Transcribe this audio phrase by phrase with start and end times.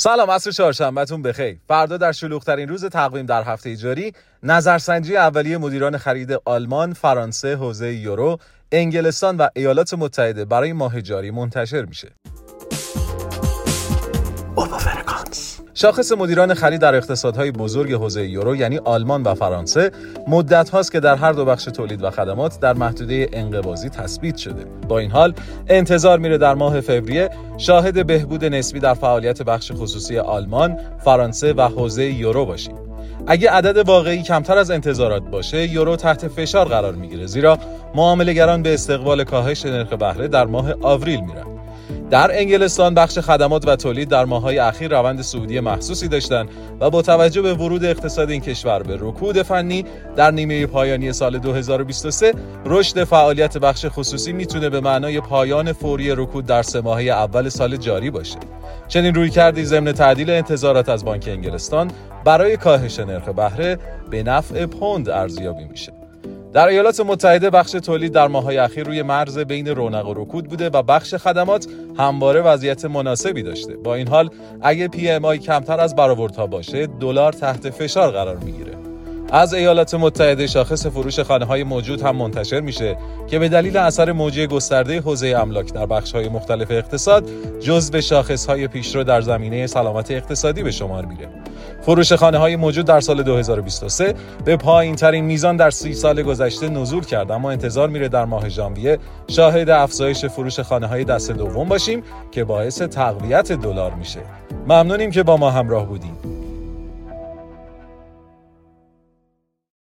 [0.00, 1.58] سلام عصر چهارشنبهتون بخیر.
[1.68, 7.94] فردا در شلوغترین روز تقویم در هفته جاری نظرسنجی اولیه مدیران خرید آلمان فرانسه حوزه
[7.94, 8.38] یورو
[8.72, 12.12] انگلستان و ایالات متحده برای ماه جاری منتشر میشه.
[15.80, 19.90] شاخص مدیران خرید در اقتصادهای بزرگ حوزه یورو یعنی آلمان و فرانسه
[20.28, 24.64] مدت هاست که در هر دو بخش تولید و خدمات در محدوده انقباضی تثبیت شده.
[24.88, 25.34] با این حال
[25.68, 31.60] انتظار میره در ماه فوریه شاهد بهبود نسبی در فعالیت بخش خصوصی آلمان، فرانسه و
[31.60, 32.74] حوزه یورو باشیم.
[33.26, 37.58] اگه عدد واقعی کمتر از انتظارات باشه یورو تحت فشار قرار می‌گیره زیرا
[37.94, 41.47] معاملهگران به استقبال کاهش نرخ بهره در ماه آوریل میرن.
[42.10, 46.48] در انگلستان بخش خدمات و تولید در ماههای اخیر روند سعودی محسوسی داشتند
[46.80, 49.84] و با توجه به ورود اقتصاد این کشور به رکود فنی
[50.16, 52.32] در نیمه پایانی سال 2023
[52.64, 57.76] رشد فعالیت بخش خصوصی می‌تونه به معنای پایان فوری رکود در سه ماهه اول سال
[57.76, 58.38] جاری باشه.
[58.88, 61.90] چنین روی کردی ضمن تعدیل انتظارات از بانک انگلستان
[62.24, 63.78] برای کاهش نرخ بهره
[64.10, 66.07] به نفع پوند ارزیابی میشه.
[66.52, 70.68] در ایالات متحده بخش تولید در ماه‌های اخیر روی مرز بین رونق و رکود بوده
[70.68, 71.66] و بخش خدمات
[71.98, 73.76] همواره وضعیت مناسبی داشته.
[73.76, 78.36] با این حال اگه پی ام آی کمتر از برآوردها باشه دلار تحت فشار قرار
[78.36, 78.87] می‌گیره.
[79.32, 84.12] از ایالات متحده شاخص فروش خانه های موجود هم منتشر میشه که به دلیل اثر
[84.12, 87.24] موجی گسترده حوزه املاک در بخش های مختلف اقتصاد
[87.60, 91.28] جزو شاخص های پیشرو در زمینه سلامت اقتصادی به شمار میره.
[91.82, 96.68] فروش خانه های موجود در سال 2023 به پایین ترین میزان در سی سال گذشته
[96.68, 101.68] نزول کرد اما انتظار میره در ماه ژانویه شاهد افزایش فروش خانه های دست دوم
[101.68, 104.20] باشیم که باعث تقویت دلار میشه.
[104.66, 106.37] ممنونیم که با ما همراه بودیم